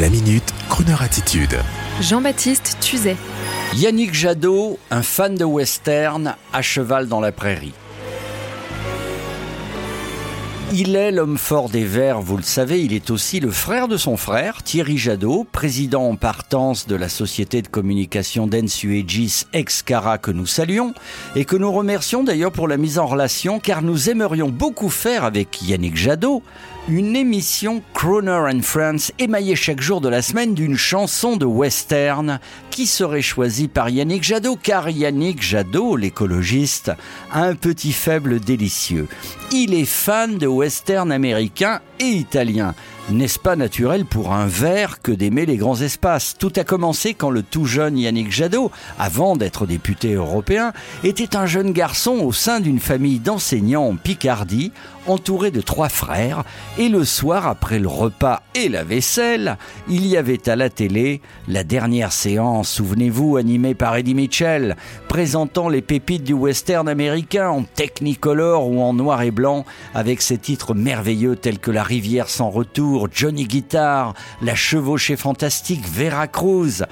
[0.00, 1.56] La minute, Kroneur attitude.
[2.00, 3.16] Jean-Baptiste Tuzet.
[3.76, 7.74] Yannick Jadot, un fan de western, à cheval dans la prairie.
[10.72, 13.96] Il est l'homme fort des Verts, vous le savez, il est aussi le frère de
[13.96, 20.32] son frère, Thierry Jadot, président en partance de la société de communication d'Ensuegis Excara que
[20.32, 20.92] nous saluons
[21.36, 25.22] et que nous remercions d'ailleurs pour la mise en relation car nous aimerions beaucoup faire
[25.22, 26.42] avec Yannick Jadot
[26.88, 32.38] une émission Croner and Friends émaillée chaque jour de la semaine d'une chanson de western
[32.70, 36.92] qui serait choisie par Yannick Jadot car Yannick Jadot, l'écologiste,
[37.32, 39.08] a un petit faible délicieux.
[39.50, 42.74] Il est fan de western américain et italien.
[43.10, 46.36] N'est-ce pas naturel pour un vert que d'aimer les grands espaces?
[46.38, 50.72] Tout a commencé quand le tout jeune Yannick Jadot, avant d'être député européen,
[51.02, 54.72] était un jeune garçon au sein d'une famille d'enseignants en Picardie,
[55.06, 56.44] entouré de trois frères,
[56.78, 61.20] et le soir, après le repas et la vaisselle, il y avait à la télé
[61.46, 64.76] la dernière séance, souvenez-vous, animée par Eddie Mitchell,
[65.08, 70.38] présentant les pépites du western américain en technicolor ou en noir et blanc, avec ses
[70.38, 76.84] titres merveilleux tels que La rivière sans retour, Johnny Guitar, la chevauchée fantastique Vera Cruz,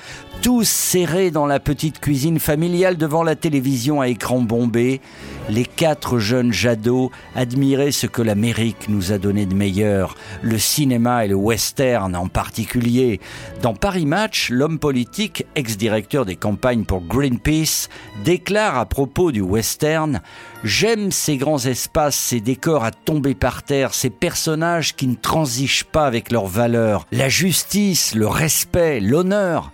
[0.43, 5.01] tous serrés dans la petite cuisine familiale devant la télévision à écran bombé,
[5.49, 11.25] les quatre jeunes Jadot admiraient ce que l'Amérique nous a donné de meilleur, le cinéma
[11.25, 13.21] et le western en particulier.
[13.63, 17.89] Dans Paris Match, l'homme politique, ex-directeur des campagnes pour Greenpeace,
[18.25, 20.21] déclare à propos du western
[20.65, 25.85] J'aime ces grands espaces, ces décors à tomber par terre, ces personnages qui ne transigent
[25.93, 29.71] pas avec leurs valeurs, la justice, le respect, l'honneur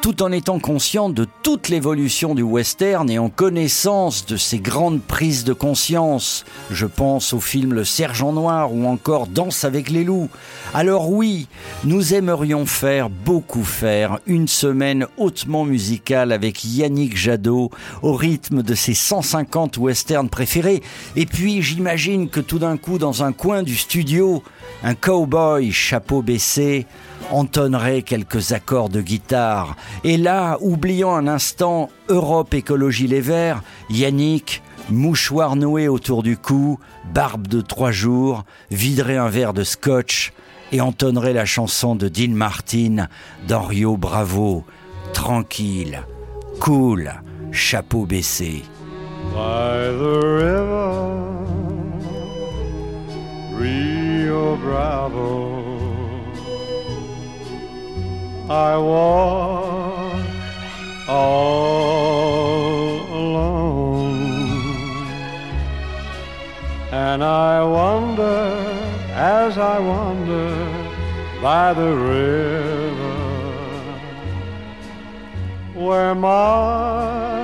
[0.00, 5.02] tout en étant conscient de toute l'évolution du western et en connaissance de ses grandes
[5.02, 6.44] prises de conscience.
[6.70, 10.30] Je pense au film Le Sergent Noir ou encore Danse avec les loups.
[10.72, 11.48] Alors oui,
[11.84, 17.70] nous aimerions faire, beaucoup faire, une semaine hautement musicale avec Yannick Jadot
[18.02, 20.82] au rythme de ses 150 westerns préférés.
[21.16, 24.42] Et puis j'imagine que tout d'un coup, dans un coin du studio,
[24.82, 26.86] un cowboy chapeau baissé
[27.30, 29.76] entonnerait quelques accords de guitare.
[30.04, 36.78] Et là, oubliant un instant Europe Écologie Les Verts, Yannick, mouchoir noué autour du cou,
[37.12, 40.32] barbe de trois jours, viderait un verre de scotch
[40.72, 43.08] et entonnerait la chanson de Dean Martin
[43.48, 44.64] d'Henrio Bravo.
[45.12, 46.02] Tranquille,
[46.60, 47.12] cool,
[47.50, 48.62] chapeau baissé.
[58.50, 60.26] I walk
[61.06, 64.56] all alone,
[66.90, 68.58] and I wonder
[69.12, 70.66] as I wander
[71.40, 73.18] by the river
[75.74, 77.38] where my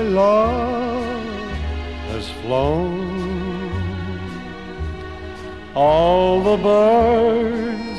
[0.00, 1.24] love
[2.08, 3.10] has flown.
[5.74, 7.91] All the birds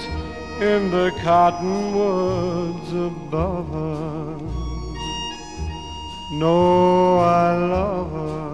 [0.64, 4.38] in the cottonwoods above her.
[6.32, 8.54] No, I love her.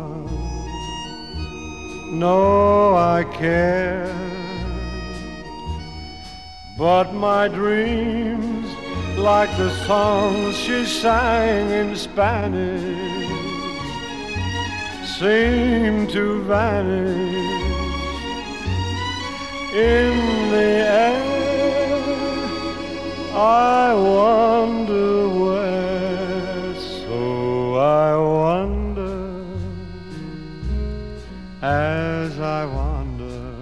[2.12, 4.14] No, I care.
[6.78, 8.68] But my dreams,
[9.18, 13.20] like the songs she sang in Spanish,
[15.18, 17.70] seem to vanish
[19.74, 20.70] in the
[21.02, 21.29] air.
[23.42, 29.46] I wonder where, so I wonder
[31.62, 33.56] as I wonder,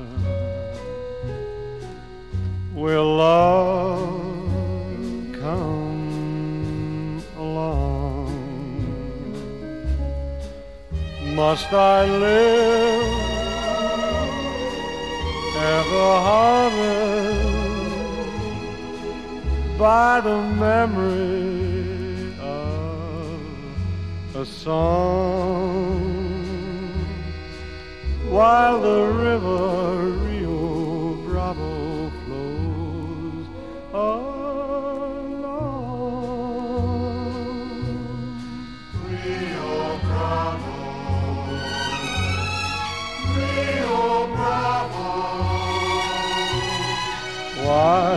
[2.73, 4.19] will love
[5.39, 8.33] come along?
[11.35, 13.13] Must I live
[15.55, 17.46] ever harder?
[19.77, 23.39] By the memory of
[24.35, 26.17] a song.
[28.27, 33.45] While the river Rio Bravo flows
[33.93, 34.57] along.
[39.05, 40.77] Rio Bravo,
[43.37, 45.11] Rio Bravo,
[47.63, 48.16] while